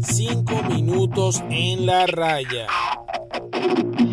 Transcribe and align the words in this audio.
Cinco 0.00 0.62
minutos 0.68 1.42
en 1.50 1.86
la 1.86 2.06
raya. 2.06 2.66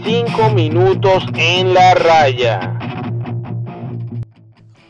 Cinco 0.03 0.49
minutos 0.49 1.23
en 1.35 1.73
la 1.73 1.93
raya. 1.95 2.79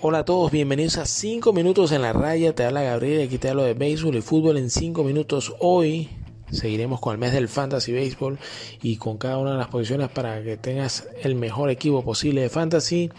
Hola 0.05 0.19
a 0.19 0.25
todos, 0.25 0.51
bienvenidos 0.51 0.97
a 0.97 1.05
5 1.05 1.53
minutos 1.53 1.93
en 1.93 2.01
la 2.01 2.11
raya. 2.11 2.53
Te 2.53 2.65
habla 2.65 2.81
Gabriel 2.81 3.21
y 3.21 3.23
aquí 3.23 3.37
te 3.37 3.49
hablo 3.49 3.63
de 3.63 3.73
béisbol 3.73 4.15
y 4.17 4.21
fútbol 4.21 4.57
en 4.57 4.69
5 4.69 5.01
minutos. 5.03 5.55
Hoy 5.59 6.09
seguiremos 6.51 6.99
con 6.99 7.13
el 7.13 7.19
mes 7.19 7.31
del 7.31 7.47
fantasy 7.47 7.93
béisbol 7.93 8.37
y 8.81 8.97
con 8.97 9.17
cada 9.17 9.37
una 9.37 9.51
de 9.53 9.57
las 9.59 9.69
posiciones 9.69 10.09
para 10.09 10.43
que 10.43 10.57
tengas 10.57 11.07
el 11.21 11.35
mejor 11.35 11.69
equipo 11.69 12.03
posible 12.03 12.41
de 12.41 12.49
fantasy. 12.49 13.11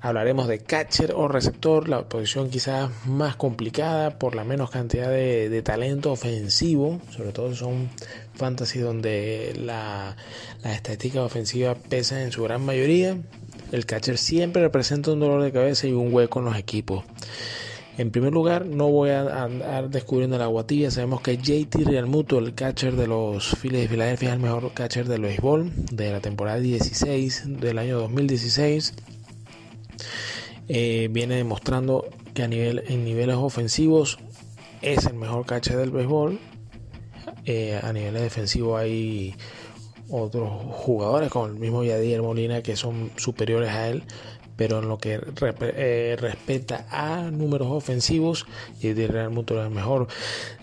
Hablaremos 0.00 0.48
de 0.48 0.58
catcher 0.58 1.12
o 1.14 1.28
receptor, 1.28 1.88
la 1.88 2.08
posición 2.08 2.50
quizás 2.50 2.90
más 3.06 3.36
complicada 3.36 4.18
por 4.18 4.34
la 4.34 4.44
menos 4.44 4.70
cantidad 4.70 5.08
de, 5.08 5.62
talento 5.62 6.12
ofensivo, 6.12 7.00
sobre 7.10 7.32
todo 7.32 7.54
son 7.54 7.88
fantasy 8.34 8.80
donde 8.80 9.54
la, 9.58 10.16
la 10.62 10.74
estadística 10.74 11.22
ofensiva 11.22 11.74
pesa 11.74 12.22
en 12.22 12.32
su 12.32 12.42
gran 12.42 12.64
mayoría. 12.64 13.16
El 13.72 13.86
catcher 13.86 14.18
siempre 14.18 14.62
representa 14.62 15.12
un 15.12 15.20
dolor 15.20 15.42
de 15.42 15.52
cabeza 15.52 15.86
y 15.86 15.92
un 15.92 16.12
hueco 16.12 16.38
en 16.40 16.44
los 16.46 16.56
equipos. 16.56 17.04
En 17.98 18.10
primer 18.10 18.32
lugar, 18.32 18.66
no 18.66 18.90
voy 18.90 19.08
a 19.08 19.44
andar 19.44 19.88
descubriendo 19.88 20.36
la 20.36 20.44
agua 20.44 20.66
Sabemos 20.90 21.22
que 21.22 21.38
JT 21.38 21.86
Realmuto, 21.86 22.38
el 22.38 22.54
catcher 22.54 22.94
de 22.94 23.06
los 23.06 23.56
Phillies 23.56 23.82
de 23.82 23.88
Filadelfia, 23.88 24.28
es 24.28 24.34
el 24.34 24.40
mejor 24.40 24.70
catcher 24.74 25.06
del 25.06 25.22
béisbol 25.22 25.72
de 25.92 26.12
la 26.12 26.20
temporada 26.20 26.58
16 26.58 27.58
del 27.58 27.78
año 27.78 27.98
2016. 27.98 28.92
Eh, 30.68 31.08
viene 31.10 31.36
demostrando 31.36 32.08
que 32.34 32.42
a 32.42 32.48
nivel, 32.48 32.84
en 32.88 33.04
niveles 33.04 33.36
ofensivos 33.36 34.18
es 34.82 35.06
el 35.06 35.14
mejor 35.14 35.46
catcher 35.46 35.76
del 35.76 35.90
béisbol. 35.90 36.38
Eh, 37.44 37.78
a 37.82 37.92
niveles 37.92 38.22
defensivos 38.22 38.80
hay 38.80 39.34
otros 40.08 40.50
jugadores, 40.72 41.30
como 41.30 41.46
el 41.46 41.54
mismo 41.54 41.84
Yadier 41.84 42.22
Molina, 42.22 42.62
que 42.62 42.76
son 42.76 43.10
superiores 43.16 43.70
a 43.70 43.88
él, 43.88 44.04
pero 44.56 44.80
en 44.80 44.88
lo 44.88 44.98
que 44.98 45.20
eh, 45.60 46.16
respecta 46.18 46.86
a 46.90 47.30
números 47.30 47.68
ofensivos, 47.70 48.46
Yadier 48.80 49.12
Real 49.12 49.30
Muto 49.30 49.62
es 49.62 49.70
mejor. 49.70 50.08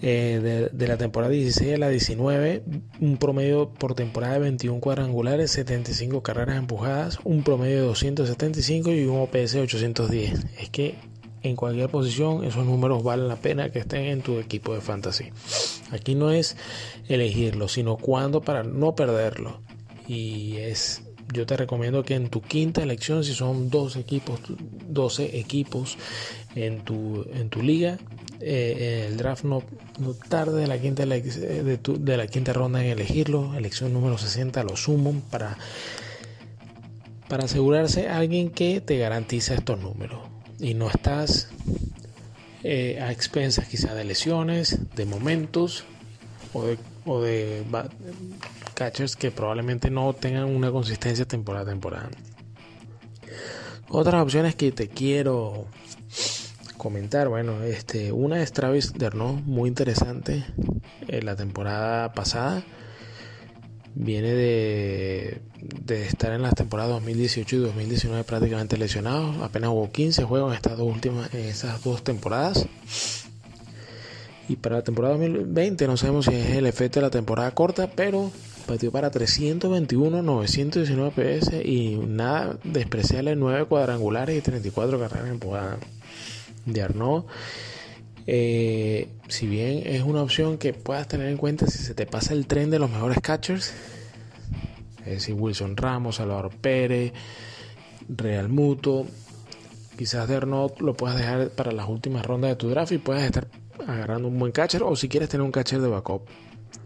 Eh, 0.02 0.70
de, 0.74 0.88
la 0.88 0.98
temporada 0.98 1.32
16 1.32 1.76
a 1.76 1.78
la 1.78 1.90
19, 1.90 2.64
un 3.00 3.18
promedio 3.18 3.70
por 3.70 3.96
temporada 3.96 4.34
de 4.34 4.40
21 4.40 4.80
cuadrangulares, 4.80 5.52
75 5.52 6.22
carreras 6.24 6.58
empujadas, 6.58 7.20
un 7.24 7.44
promedio 7.44 7.82
de 7.82 7.88
275 7.88 8.92
y 8.92 9.06
un 9.06 9.22
OPS 9.22 9.54
de 9.54 9.62
810. 9.62 10.46
Es 10.60 10.70
que 10.70 10.96
en 11.44 11.58
cualquier 11.58 11.90
posición, 11.90 12.46
esos 12.46 12.66
números 12.66 13.04
valen 13.04 13.28
la 13.28 13.36
pena 13.36 13.70
que 13.70 13.80
estén 13.80 14.06
en 14.06 14.22
tu 14.22 14.40
equipo 14.40 14.74
de 14.74 14.80
fantasy. 14.80 15.26
Aquí 15.92 16.16
no 16.16 16.32
es 16.32 16.56
elegirlo, 17.10 17.68
sino 17.68 17.98
cuándo 17.98 18.42
para 18.42 18.64
no 18.64 18.96
perderlo. 18.96 19.60
Y 20.08 20.56
es, 20.58 21.04
yo 21.34 21.46
te 21.46 21.58
recomiendo 21.58 22.04
que 22.04 22.16
en 22.16 22.30
tu 22.30 22.42
quinta 22.42 22.84
elección, 22.84 23.24
si 23.24 23.34
son 23.34 23.70
dos 23.70 23.96
equipos, 23.96 24.40
12 24.88 25.40
equipos 25.40 25.98
en 26.56 26.82
tu, 26.82 27.26
en 27.34 27.50
tu 27.50 27.62
liga, 27.62 27.98
eh, 28.40 29.08
el 29.10 29.18
draft 29.18 29.44
no, 29.44 29.64
tarde 30.30 30.62
de 30.62 30.68
la, 30.68 30.80
quinta 30.80 31.06
de, 31.06 31.80
de 31.82 32.18
la 32.18 32.28
quinta 32.28 32.54
ronda 32.54 32.84
en 32.84 32.92
elegirlo, 32.92 33.56
elección 33.58 33.94
número 33.94 34.18
60 34.18 34.64
lo 34.64 34.76
sumo 34.76 35.22
para, 35.32 35.58
para 37.28 37.46
asegurarse 37.46 38.08
alguien 38.10 38.50
que 38.50 38.80
te 38.82 38.98
garantiza 38.98 39.56
estos 39.56 39.80
números. 39.80 40.20
Y 40.60 40.76
no 40.76 40.90
estás 40.90 41.50
eh, 42.64 43.00
a 43.02 43.12
expensas 43.12 43.68
quizá 43.68 43.94
de 43.96 44.04
lesiones, 44.04 44.80
de 44.96 45.06
momentos 45.06 45.86
o 46.54 47.22
de 47.22 47.64
catchers 48.74 49.16
que 49.16 49.32
probablemente 49.32 49.90
no 49.90 50.14
tengan 50.14 50.46
una 50.46 50.72
consistencia 50.72 51.26
temporada 51.26 51.66
a 51.66 51.70
temporada. 51.70 52.10
Otras 53.90 54.22
opciones 54.22 54.56
que 54.56 54.72
te 54.72 54.88
quiero 54.88 55.68
comentar, 56.78 57.30
bueno, 57.30 57.64
este, 57.64 58.12
una 58.12 58.42
es 58.42 58.52
Travis 58.52 58.94
Derno, 58.94 59.34
muy 59.34 59.70
interesante 59.70 60.44
en 61.08 61.26
la 61.26 61.36
temporada 61.36 62.14
pasada 62.14 62.64
viene 63.96 64.34
de, 64.34 65.42
estar 65.88 66.34
en 66.34 66.42
las 66.42 66.56
temporadas 66.56 66.92
2018 66.94 67.56
y 67.56 67.60
2019 67.60 68.24
prácticamente 68.24 68.78
lesionado. 68.78 69.44
Apenas 69.44 69.70
hubo 69.70 69.92
15 69.92 70.24
juegos 70.24 70.52
en 70.52 70.56
estas 70.56 70.78
dos 70.78 70.88
últimas, 70.88 71.34
en 71.34 71.42
esas 71.42 71.84
dos 71.84 72.04
temporadas. 72.04 72.66
Y 74.50 74.58
para 74.58 74.78
la 74.78 74.84
temporada 74.84 75.14
2020 75.16 75.88
no 75.88 75.98
sabemos 75.98 76.26
si 76.26 76.36
es 76.36 76.50
el 76.52 76.66
efecto 76.66 77.00
de 77.00 77.06
la 77.06 77.12
temporada 77.12 77.52
corta, 77.52 77.90
pero 77.96 78.32
partió 78.64 78.92
para 78.92 79.12
321, 79.12 80.22
919 80.22 81.40
PS 81.40 81.66
y 81.66 81.98
nada 81.98 82.58
despreciable, 82.64 83.36
9 83.36 83.66
cuadrangulares 83.66 84.38
y 84.38 84.42
34 84.42 85.00
carreras 85.00 85.30
empujadas 85.30 85.80
de 86.66 86.82
Arnaud. 86.82 87.26
Eh, 88.26 89.10
si 89.28 89.48
bien 89.48 89.84
es 89.86 90.04
una 90.04 90.22
opción 90.22 90.58
que 90.58 90.74
puedas 90.74 91.08
tener 91.08 91.28
en 91.28 91.38
cuenta 91.38 91.68
si 91.68 91.80
se 91.80 91.94
te 91.94 92.06
pasa 92.06 92.34
el 92.34 92.48
tren 92.48 92.70
de 92.70 92.80
los 92.80 92.90
mejores 92.90 93.20
catchers, 93.22 93.74
es 95.00 95.06
decir, 95.06 95.36
Wilson 95.36 95.76
Ramos, 95.76 96.16
Salvador 96.16 96.52
Pérez, 96.56 97.12
Real 98.08 98.48
Muto, 98.48 99.06
quizás 99.98 100.28
de 100.28 100.38
Arnaud 100.38 100.72
lo 100.80 100.94
puedas 100.94 101.18
dejar 101.18 101.50
para 101.50 101.72
las 101.72 101.90
últimas 101.90 102.26
rondas 102.26 102.52
de 102.52 102.56
tu 102.56 102.70
draft 102.70 102.94
y 102.94 102.98
puedas 102.98 103.24
estar 103.24 103.48
agarrando 103.88 104.30
un 104.30 104.40
buen 104.40 104.52
catcher 104.52 104.84
o 104.84 104.96
si 104.96 105.10
quieres 105.10 105.30
tener 105.30 105.44
un 105.44 105.52
catcher 105.52 105.82
de 105.82 105.90
backup, 105.90 106.28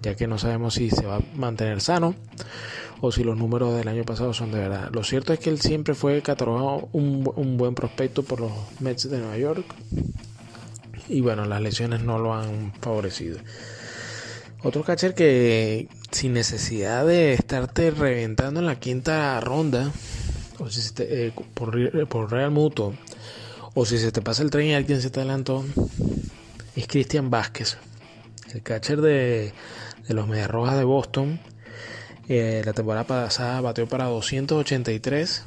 ya 0.02 0.16
que 0.16 0.28
no 0.28 0.38
sabemos 0.38 0.76
si 0.76 0.90
se 0.90 1.06
va 1.06 1.18
a 1.18 1.22
mantener 1.36 1.82
sano 1.82 2.16
o 3.02 3.12
si 3.12 3.24
los 3.24 3.38
números 3.38 3.76
del 3.76 3.88
año 3.88 4.04
pasado 4.04 4.34
son 4.34 4.52
de 4.52 4.60
verdad. 4.60 4.90
Lo 4.92 5.04
cierto 5.04 5.34
es 5.34 5.40
que 5.40 5.50
él 5.50 5.62
siempre 5.62 5.94
fue 5.94 6.22
catalogado 6.22 6.90
un, 6.94 7.32
un 7.36 7.58
buen 7.58 7.76
prospecto 7.76 8.24
por 8.24 8.40
los 8.40 8.52
Mets 8.80 9.10
de 9.10 9.20
Nueva 9.20 9.38
York 9.38 9.66
y 11.10 11.22
bueno, 11.22 11.46
las 11.46 11.62
lesiones 11.62 12.02
no 12.02 12.20
lo 12.20 12.34
han 12.34 12.74
favorecido. 12.82 13.40
Otro 14.64 14.84
catcher 14.84 15.14
que 15.14 15.88
sin 16.12 16.34
necesidad 16.34 17.06
de 17.06 17.34
estarte 17.34 17.92
reventando 17.92 18.60
en 18.60 18.66
la 18.66 18.80
quinta 18.80 19.40
ronda, 19.40 19.92
o 20.60 20.70
si 20.70 20.82
eh, 21.00 21.32
por, 21.54 22.08
por, 22.08 22.32
Real 22.32 22.52
Muto, 22.52 22.94
o 23.76 23.86
si 23.86 23.98
se 23.98 24.12
te 24.12 24.22
pasa 24.22 24.44
el 24.44 24.50
tren 24.50 24.68
y 24.68 24.74
alguien 24.74 25.02
se 25.02 25.10
te 25.10 25.20
adelantó, 25.20 25.64
es 26.76 26.88
Cristian 26.88 27.30
Vázquez, 27.30 27.78
el 28.54 28.64
catcher 28.64 29.02
de, 29.02 29.54
de 30.08 30.14
los 30.14 30.28
Medias 30.28 30.50
Rojas 30.50 30.78
de 30.78 30.84
Boston. 30.84 31.40
Eh, 32.30 32.62
la 32.66 32.74
temporada 32.74 33.06
pasada 33.06 33.62
bateó 33.62 33.88
para 33.88 34.06
283 34.06 35.46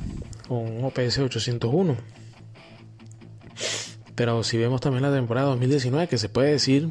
con 0.48 0.58
un 0.58 0.84
OPS 0.84 1.18
801. 1.18 1.96
Pero 4.14 4.42
si 4.42 4.58
vemos 4.58 4.80
también 4.80 5.02
la 5.02 5.12
temporada 5.12 5.48
2019, 5.48 6.08
que 6.08 6.18
se 6.18 6.28
puede 6.28 6.52
decir, 6.52 6.90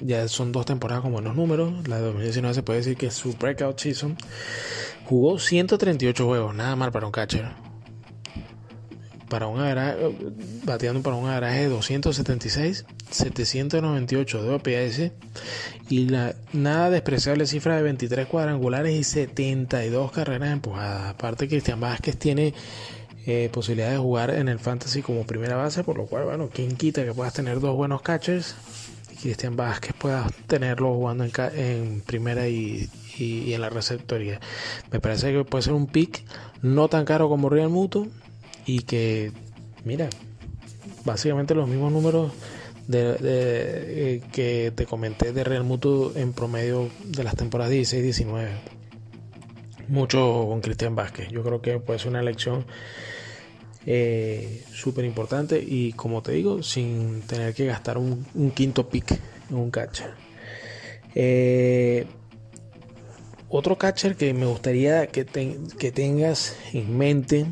ya 0.00 0.28
son 0.28 0.52
dos 0.52 0.66
temporadas 0.66 1.02
con 1.02 1.12
buenos 1.12 1.34
números, 1.34 1.88
la 1.88 1.96
de 1.96 2.02
2019 2.02 2.54
se 2.54 2.62
puede 2.62 2.78
decir 2.80 2.96
que 2.96 3.10
su 3.10 3.32
breakout 3.34 3.78
season, 3.78 4.16
jugó 5.04 5.38
138 5.38 6.26
juegos, 6.26 6.54
nada 6.54 6.76
mal 6.76 6.92
para 6.92 7.06
un 7.06 7.12
catcher. 7.12 7.71
Para 9.32 9.46
un 9.46 9.62
bateando 10.64 11.00
para 11.00 11.16
un 11.16 11.26
average 11.26 11.60
de 11.60 11.68
276, 11.70 12.84
798 13.10 14.42
de 14.42 14.50
OPS 14.50 15.12
y 15.88 16.06
la 16.10 16.34
nada 16.52 16.90
despreciable 16.90 17.46
cifra 17.46 17.76
de 17.76 17.82
23 17.82 18.26
cuadrangulares 18.26 18.94
y 18.94 19.04
72 19.04 20.12
carreras 20.12 20.52
empujadas. 20.52 21.14
Aparte, 21.14 21.48
Cristian 21.48 21.80
Vázquez 21.80 22.18
tiene 22.18 22.52
eh, 23.24 23.48
posibilidad 23.50 23.90
de 23.90 23.96
jugar 23.96 24.28
en 24.34 24.48
el 24.48 24.58
fantasy 24.58 25.00
como 25.00 25.26
primera 25.26 25.56
base, 25.56 25.82
por 25.82 25.96
lo 25.96 26.04
cual, 26.04 26.24
bueno, 26.24 26.50
quien 26.52 26.76
quita 26.76 27.02
que 27.02 27.14
puedas 27.14 27.32
tener 27.32 27.58
dos 27.58 27.74
buenos 27.74 28.02
catchers 28.02 28.54
y 29.12 29.16
Cristian 29.16 29.56
Vázquez 29.56 29.94
pueda 29.98 30.26
tenerlo 30.46 30.92
jugando 30.92 31.24
en, 31.24 32.02
primera 32.02 32.48
y, 32.48 32.90
en 33.18 33.60
la 33.62 33.70
receptoría. 33.70 34.40
Me 34.90 35.00
parece 35.00 35.32
que 35.32 35.42
puede 35.44 35.62
ser 35.62 35.72
un 35.72 35.86
pick 35.86 36.22
no 36.60 36.88
tan 36.88 37.06
caro 37.06 37.30
como 37.30 37.48
Real 37.48 37.70
Muto 37.70 38.08
y 38.66 38.80
que, 38.80 39.32
mira, 39.84 40.08
básicamente 41.04 41.54
los 41.54 41.68
mismos 41.68 41.92
números 41.92 42.32
de, 42.86 43.16
eh, 43.22 44.22
que 44.32 44.72
te 44.74 44.86
comenté 44.86 45.32
de 45.32 45.44
Real 45.44 45.64
Muto 45.64 46.12
en 46.16 46.32
promedio 46.32 46.88
de 47.04 47.24
las 47.24 47.36
temporadas 47.36 47.72
16-19 47.72 48.48
mucho 49.88 50.46
con 50.48 50.60
Cristian 50.60 50.94
Vázquez. 50.94 51.28
Yo 51.28 51.42
creo 51.42 51.60
que 51.60 51.78
puede 51.78 51.98
ser 51.98 52.08
una 52.08 52.20
elección 52.20 52.64
eh, 53.86 54.64
súper 54.72 55.04
importante 55.04 55.62
y 55.64 55.92
como 55.92 56.22
te 56.22 56.32
digo, 56.32 56.62
sin 56.62 57.22
tener 57.22 57.54
que 57.54 57.66
gastar 57.66 57.98
un, 57.98 58.24
quinto 58.54 58.88
pick 58.88 59.18
en 59.50 59.56
un 59.56 59.70
catcher. 59.70 60.14
Eh, 61.14 62.06
otro 63.48 63.76
catcher 63.76 64.16
que 64.16 64.32
me 64.32 64.46
gustaría 64.46 65.08
que, 65.08 65.26
que 65.78 65.92
tengas 65.92 66.56
en 66.72 66.96
mente 66.96 67.46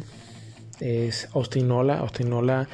es 0.81 1.29
Austin 1.35 1.69
Nola. 1.69 1.99
Austin 1.99 2.31
Nola 2.31 2.69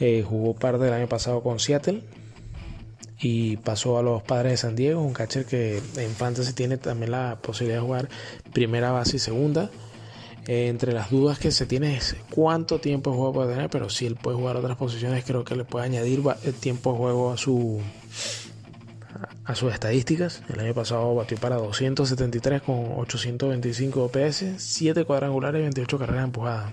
Eh, 0.00 0.24
jugó 0.26 0.54
parte 0.54 0.84
del 0.84 0.94
año 0.94 1.08
pasado 1.08 1.42
con 1.42 1.58
Seattle 1.58 2.02
y 3.20 3.56
pasó 3.56 3.98
a 3.98 4.02
los 4.02 4.22
Padres 4.22 4.52
de 4.52 4.56
San 4.58 4.76
Diego, 4.76 5.02
un 5.02 5.12
catcher 5.12 5.44
que 5.44 5.82
en 5.96 6.10
fantasy 6.12 6.52
tiene 6.52 6.76
también 6.76 7.10
la 7.10 7.38
posibilidad 7.42 7.80
de 7.80 7.86
jugar 7.86 8.08
primera 8.52 8.92
base 8.92 9.16
y 9.16 9.18
segunda. 9.18 9.70
Eh, 10.46 10.68
entre 10.68 10.92
las 10.92 11.10
dudas 11.10 11.40
que 11.40 11.50
se 11.50 11.66
tiene 11.66 11.96
es 11.96 12.14
cuánto 12.30 12.80
tiempo 12.80 13.10
de 13.10 13.16
juego 13.16 13.32
puede 13.32 13.54
tener, 13.54 13.70
pero 13.70 13.90
si 13.90 14.06
él 14.06 14.14
puede 14.14 14.36
jugar 14.36 14.56
otras 14.56 14.76
posiciones, 14.76 15.24
creo 15.24 15.42
que 15.44 15.56
le 15.56 15.64
puede 15.64 15.86
añadir 15.86 16.22
el 16.44 16.54
tiempo 16.54 16.92
de 16.92 16.98
juego 16.98 17.32
a 17.32 17.36
su 17.36 17.80
a 19.48 19.54
sus 19.54 19.72
estadísticas. 19.72 20.42
El 20.52 20.60
año 20.60 20.74
pasado 20.74 21.14
batió 21.14 21.38
para 21.38 21.56
273 21.56 22.60
con 22.60 22.92
825 22.98 24.04
OPS, 24.04 24.44
7 24.58 25.04
cuadrangulares 25.04 25.60
y 25.60 25.62
28 25.62 25.98
carreras 25.98 26.24
empujadas. 26.24 26.72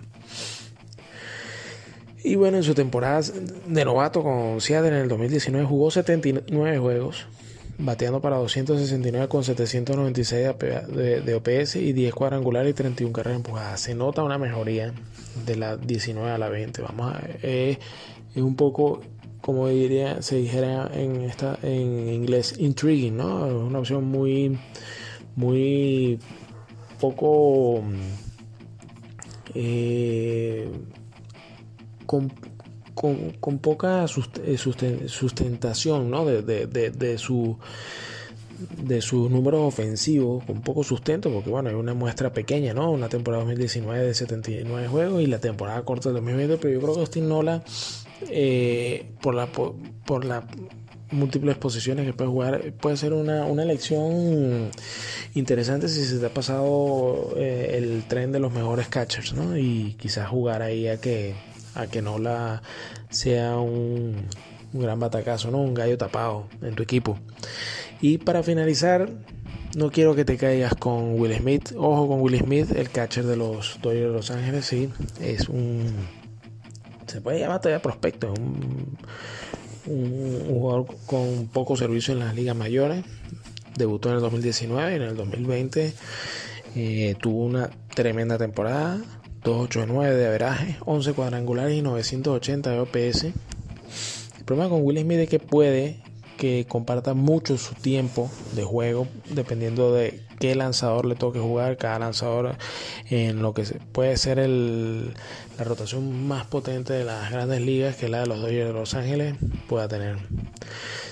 Y 2.21 2.35
bueno, 2.35 2.57
en 2.57 2.63
su 2.63 2.73
temporada 2.73 3.21
de 3.65 3.85
novato 3.85 4.21
con 4.23 4.59
Seattle 4.59 4.89
en 4.89 4.95
el 4.95 5.07
2019 5.07 5.65
jugó 5.65 5.89
79 5.89 6.77
juegos, 6.79 7.27
bateando 7.77 8.19
para 8.19 8.35
269 8.37 9.29
con 9.29 9.45
796 9.45 10.49
de, 11.23 11.33
OPS 11.33 11.77
y 11.77 11.93
10 11.93 12.13
cuadrangulares 12.13 12.71
y 12.71 12.73
31 12.73 13.13
carreras 13.13 13.37
empujadas. 13.37 13.79
Se 13.79 13.95
nota 13.95 14.21
una 14.21 14.37
mejoría 14.37 14.93
de 15.45 15.55
la 15.55 15.77
19 15.77 16.29
a 16.29 16.37
la 16.37 16.49
20. 16.49 16.81
Vamos 16.81 17.15
a, 17.15 17.21
eh, 17.41 17.79
es 18.35 18.41
un 18.41 18.57
poco 18.57 19.01
como 19.45 19.67
diría 19.67 20.23
se 20.23 20.37
dijera 20.37 20.89
en 20.91 21.21
esta 21.21 21.59
en 21.61 22.09
inglés 22.09 22.55
intriguing, 22.57 23.15
¿no? 23.15 23.45
Una 23.45 23.77
opción 23.77 24.05
muy 24.05 24.57
muy 25.35 26.17
poco 26.99 27.83
eh, 29.53 30.67
con, 32.07 32.33
con, 32.95 33.59
poca 33.59 34.07
sustentación 34.07 36.09
¿no? 36.09 36.25
de, 36.25 36.41
de, 36.41 36.89
de, 36.89 37.17
su 37.19 37.59
de 38.81 39.01
sus 39.01 39.29
números 39.29 39.61
ofensivos 39.61 40.43
con 40.43 40.61
poco 40.61 40.83
sustento 40.83 41.31
porque 41.31 41.51
bueno 41.51 41.69
hay 41.69 41.75
una 41.75 41.93
muestra 41.93 42.33
pequeña 42.33 42.73
no 42.73 42.89
una 42.89 43.09
temporada 43.09 43.43
2019 43.43 44.07
de 44.07 44.13
79 44.15 44.87
juegos 44.87 45.21
y 45.21 45.27
la 45.27 45.39
temporada 45.39 45.83
corta 45.83 46.09
de 46.09 46.15
2020 46.15 46.57
pero 46.57 46.73
yo 46.73 46.81
creo 46.81 46.95
que 46.95 46.99
Austin 47.01 47.29
Nola 47.29 47.63
eh, 48.29 49.11
por 49.21 49.35
la 49.35 49.47
por, 49.47 50.25
las 50.25 50.43
múltiples 51.11 51.57
posiciones 51.57 52.05
que 52.05 52.13
puede 52.13 52.29
jugar 52.29 52.73
puede 52.73 52.97
ser 52.97 53.13
una, 53.13 53.45
una 53.45 53.63
elección 53.63 54.71
interesante 55.33 55.87
si 55.87 56.03
se 56.05 56.19
te 56.19 56.25
ha 56.25 56.33
pasado 56.33 57.33
eh, 57.37 57.75
el 57.77 58.03
tren 58.07 58.31
de 58.31 58.39
los 58.39 58.51
mejores 58.51 58.87
catchers 58.87 59.33
¿no? 59.33 59.57
y 59.57 59.95
quizás 59.99 60.27
jugar 60.27 60.61
ahí 60.61 60.87
a 60.87 60.99
que 60.99 61.35
a 61.75 61.87
que 61.87 62.01
no 62.01 62.17
la 62.17 62.61
sea 63.09 63.57
un, 63.57 64.27
gran 64.73 64.99
batacazo, 64.99 65.51
¿no? 65.51 65.59
Un 65.59 65.73
gallo 65.73 65.97
tapado 65.97 66.47
en 66.61 66.75
tu 66.75 66.83
equipo. 66.83 67.17
Y 68.01 68.17
para 68.17 68.43
finalizar, 68.43 69.09
no 69.75 69.91
quiero 69.91 70.15
que 70.15 70.25
te 70.25 70.37
caigas 70.37 70.75
con 70.75 71.19
Will 71.19 71.35
Smith. 71.35 71.73
Ojo 71.77 72.07
con 72.07 72.21
Will 72.21 72.39
Smith, 72.39 72.71
el 72.75 72.89
catcher 72.89 73.25
de 73.25 73.37
los 73.37 73.79
Dodgers 73.81 74.07
de 74.07 74.13
Los 74.13 74.31
Ángeles, 74.31 74.65
sí, 74.65 74.89
es 75.21 75.49
un 75.49 75.85
se 77.15 77.21
puede 77.21 77.39
llamar 77.39 77.61
todavía 77.61 77.81
prospecto, 77.81 78.33
un, 78.33 78.97
un, 79.87 80.45
jugador 80.49 80.85
con 81.05 81.47
poco 81.47 81.77
servicio 81.77 82.13
en 82.13 82.19
las 82.19 82.35
ligas 82.35 82.57
mayores. 82.57 83.05
Debutó 83.77 84.09
en 84.09 84.15
el 84.15 84.21
2019 84.21 84.91
y 84.91 84.95
en 84.95 85.01
el 85.01 85.15
2020 85.15 85.93
eh, 86.75 87.15
tuvo 87.21 87.45
una 87.45 87.69
tremenda 87.93 88.37
temporada 88.37 88.97
289 89.45 90.15
de 90.15 90.27
averaje, 90.27 90.77
11 90.85 91.13
cuadrangulares 91.13 91.77
y 91.77 91.81
980 91.81 92.71
de 92.71 92.79
OPS. 92.79 93.23
El 93.23 94.43
problema 94.45 94.69
con 94.69 94.81
Will 94.83 94.99
Smith 94.99 95.19
es 95.19 95.29
que 95.29 95.39
puede 95.39 96.01
que 96.37 96.65
comparta 96.67 97.13
mucho 97.13 97.57
su 97.57 97.75
tiempo 97.75 98.29
de 98.53 98.63
juego 98.63 99.07
dependiendo 99.29 99.93
de 99.93 100.21
qué 100.39 100.55
lanzador 100.55 101.05
le 101.05 101.15
toque 101.15 101.39
jugar 101.39 101.77
cada 101.77 101.99
lanzador 101.99 102.55
en 103.09 103.41
lo 103.41 103.53
que 103.53 103.63
puede 103.91 104.17
ser 104.17 104.39
el, 104.39 105.13
la 105.57 105.63
rotación 105.63 106.27
más 106.27 106.45
potente 106.45 106.93
de 106.93 107.05
las 107.05 107.31
grandes 107.31 107.61
ligas 107.61 107.95
que 107.95 108.09
la 108.09 108.21
de 108.21 108.27
los 108.27 108.41
Dodgers 108.41 108.67
de 108.67 108.73
Los 108.73 108.93
Ángeles 108.93 109.35
pueda 109.67 109.87
tener. 109.87 110.17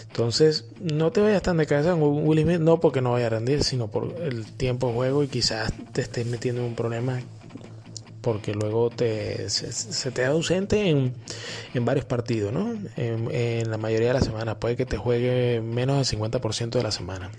Entonces 0.08 0.66
no 0.80 1.12
te 1.12 1.22
vayas 1.22 1.42
tan 1.42 1.58
de 1.58 1.66
cabeza 1.66 1.96
con 1.98 2.24
Smith 2.26 2.60
no 2.60 2.80
porque 2.80 3.02
no 3.02 3.14
vaya 3.14 3.28
a 3.28 3.30
rendir 3.30 3.64
sino 3.64 3.88
por 3.88 4.16
el 4.22 4.46
tiempo 4.46 4.88
de 4.88 4.94
juego 4.94 5.24
y 5.24 5.28
quizás 5.28 5.74
te 5.92 6.02
estés 6.02 6.28
metiendo 6.28 6.62
en 6.62 6.68
un 6.68 6.76
problema 6.76 7.20
porque 8.24 8.54
luego 8.54 8.90
te, 8.90 9.50
se, 9.50 10.12
te 10.12 10.22
da 10.22 10.30
ausente 10.30 10.90
en, 10.90 11.14
en 11.74 11.84
varios 11.84 12.06
partidos, 12.06 12.54
¿no? 12.54 12.74
En, 12.96 13.70
la 13.70 13.78
mayoría 13.78 14.08
de 14.08 14.14
la 14.14 14.22
semana, 14.22 14.60
puede 14.62 14.78
que 14.78 14.86
te 14.86 14.96
juegue 14.96 15.60
menos 15.62 16.10
del 16.10 16.20
50% 16.20 16.70
de 16.70 16.84
la 16.84 16.92
semana. 16.92 17.32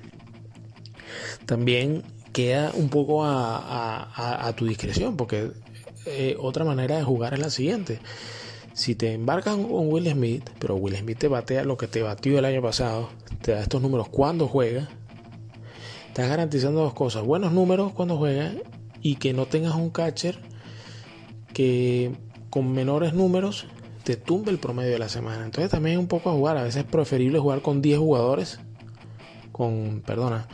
También 1.46 2.02
queda 2.34 2.70
un 2.74 2.90
poco 2.90 3.24
a, 3.24 4.52
tu 4.56 4.66
discreción, 4.66 5.16
porque 5.16 5.52
eh, 6.04 6.36
otra 6.38 6.66
manera 6.66 6.98
de 6.98 7.02
jugar 7.02 7.32
es 7.32 7.40
la 7.40 7.48
siguiente. 7.48 8.00
Si 8.74 8.94
te 8.94 9.14
embarcas 9.14 9.56
con 9.56 9.90
Will 9.90 10.10
Smith, 10.10 10.50
pero 10.58 10.76
Will 10.76 10.96
Smith 10.96 11.16
te 11.16 11.28
batea 11.28 11.64
lo 11.64 11.78
que 11.78 11.88
te 11.88 12.02
batió 12.02 12.38
el 12.38 12.44
año 12.44 12.60
pasado, 12.60 13.08
te 13.40 13.52
da 13.52 13.62
estos 13.62 13.80
números 13.80 14.10
cuando 14.10 14.48
juega, 14.48 14.90
estás 16.08 16.28
garantizando 16.28 16.82
dos 16.82 16.92
cosas, 16.92 17.22
buenos 17.22 17.52
números 17.52 17.92
cuando 17.92 18.18
juega 18.18 18.52
y 19.00 19.16
que 19.16 19.32
no 19.32 19.46
tengas 19.46 19.76
un 19.76 19.88
catcher 19.88 20.52
que 21.54 22.12
con 22.50 22.70
menores 22.72 23.14
números 23.14 23.66
te 24.04 24.16
tumbe 24.16 24.50
el 24.50 24.58
promedio 24.58 24.92
de 24.92 24.98
la 24.98 25.08
semana. 25.08 25.44
Entonces 25.44 25.70
también 25.70 25.94
es 25.94 26.00
un 26.00 26.08
poco 26.08 26.30
a 26.30 26.34
jugar. 26.34 26.58
A 26.58 26.62
veces 26.62 26.84
es 26.84 26.90
preferible 26.90 27.38
jugar 27.38 27.62
con 27.62 27.80
10 27.80 27.98
jugadores. 27.98 28.60
Con, 29.50 30.02
perdona, 30.04 30.46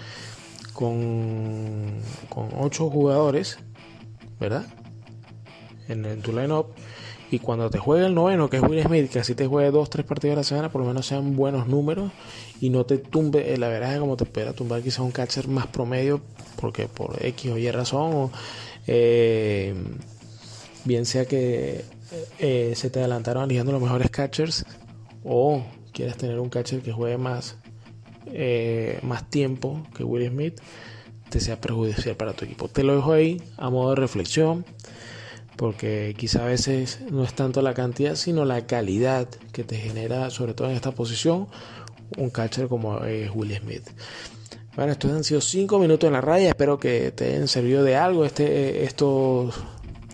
con, 0.73 2.00
con 2.29 2.49
8 2.58 2.91
jugadores, 2.91 3.58
¿verdad? 4.38 4.67
En, 5.88 6.23
tu 6.23 6.32
lineup. 6.32 6.69
Y 7.31 7.38
cuando 7.38 7.70
te 7.70 7.79
juegue 7.79 8.06
el 8.06 8.14
noveno, 8.14 8.50
que 8.50 8.58
es 8.58 8.62
Will 8.62 8.82
Smith, 8.82 9.11
que 9.11 9.20
así 9.20 9.35
te 9.35 9.47
juegue 9.47 9.73
2-3 9.73 10.05
partidos 10.05 10.35
a 10.35 10.37
la 10.37 10.44
semana, 10.44 10.70
por 10.70 10.82
lo 10.82 10.88
menos 10.88 11.06
sean 11.06 11.37
buenos 11.37 11.67
números 11.69 12.11
y 12.61 12.70
no 12.70 12.85
te 12.85 12.99
tumbe 12.99 13.55
el 13.55 13.62
averaje 13.62 13.99
como 14.00 14.17
te 14.17 14.25
espera 14.25 14.52
tumbar 14.52 14.82
quizás 14.82 15.00
un 15.00 15.12
catcher 15.12 15.47
más 15.49 15.67
promedio, 15.69 16.20
porque 16.61 16.88
por 16.88 17.25
X 17.25 17.52
o 17.52 17.56
Y 17.56 17.70
razón, 17.70 18.12
o, 18.14 18.31
eh, 18.87 19.75
bien 20.84 21.06
sea 21.06 21.24
que 21.26 21.84
eh, 22.38 22.72
se 22.76 22.90
te 22.90 22.98
adelantaron 23.00 23.44
eligiendo 23.44 23.72
los 23.72 23.82
mejores 23.82 24.10
catchers 24.10 24.64
o 25.24 25.64
quieres 25.92 26.16
tener 26.16 26.40
un 26.40 26.48
catcher 26.48 26.80
que 26.80 26.92
juegue 26.92 27.18
más, 27.18 27.56
eh, 28.26 28.99
más 29.02 29.28
tiempo 29.28 29.87
que 29.94 30.04
Will 30.04 30.28
Smith, 30.28 30.60
te 31.28 31.40
sea 31.40 31.60
perjudicial 31.60 32.16
para 32.16 32.32
tu 32.32 32.44
equipo. 32.44 32.68
Te 32.68 32.82
lo 32.82 32.96
dejo 32.96 33.12
ahí 33.12 33.42
a 33.56 33.70
modo 33.70 33.90
de 33.90 33.96
reflexión, 33.96 34.64
porque 35.56 36.14
quizá 36.16 36.42
a 36.42 36.46
veces 36.46 37.00
no 37.10 37.22
es 37.25 37.34
tanto 37.34 37.62
la 37.62 37.75
cantidad, 37.75 38.14
sino 38.16 38.44
la 38.44 38.66
calidad 38.66 39.28
que 39.52 39.62
te 39.62 39.76
genera, 39.76 40.30
sobre 40.30 40.54
todo 40.54 40.70
en 40.70 40.76
esta 40.76 40.92
posición, 40.92 41.49
un 42.16 42.30
catcher 42.30 42.68
como 42.68 43.04
es 43.04 43.30
Will 43.34 43.56
Smith. 43.56 43.88
Bueno, 44.75 44.92
estos 44.92 45.12
han 45.12 45.25
sido 45.25 45.40
5 45.40 45.78
minutos 45.78 46.06
en 46.06 46.14
la 46.14 46.20
raya. 46.20 46.49
Espero 46.49 46.78
que 46.78 47.10
te 47.10 47.26
hayan 47.26 47.49
servido 47.49 47.82
de 47.82 47.96
algo 47.96 48.25
este, 48.25 48.84
estos 48.84 49.54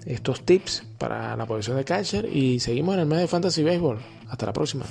estos 0.06 0.44
tips 0.44 0.84
para 0.98 1.36
la 1.36 1.46
posición 1.46 1.76
de 1.76 1.84
catcher 1.84 2.24
y 2.24 2.60
seguimos 2.60 2.94
en 2.94 3.00
el 3.00 3.06
mes 3.06 3.18
de 3.18 3.28
Fantasy 3.28 3.62
Baseball. 3.62 3.98
Hasta 4.28 4.46
la 4.46 4.52
próxima. 4.52 4.86